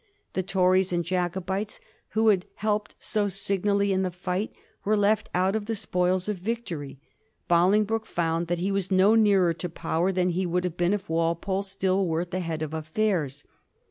The 0.33 0.41
Tories 0.41 0.91
and 0.91 1.05
Jacobites, 1.05 1.79
who 2.15 2.29
had 2.29 2.47
helped 2.55 2.95
so 2.97 3.27
signally 3.27 3.91
in 3.93 4.01
the 4.01 4.09
fight, 4.09 4.51
were 4.83 4.97
left 4.97 5.29
out 5.35 5.55
of 5.55 5.67
the 5.67 5.75
spoils 5.75 6.27
of 6.27 6.37
victory. 6.39 6.97
Bolingbroke 7.47 8.07
found 8.07 8.47
that 8.47 8.57
he 8.57 8.71
was 8.71 8.89
no 8.89 9.13
nearer 9.13 9.53
to 9.53 9.69
power 9.69 10.11
than 10.11 10.29
he 10.31 10.47
would 10.47 10.63
have 10.63 10.75
been 10.75 10.93
if 10.93 11.07
Walpole 11.07 11.61
still 11.61 12.07
were 12.07 12.21
at 12.21 12.31
the 12.31 12.39
head 12.39 12.63
of 12.63 12.73
affairs. 12.73 13.43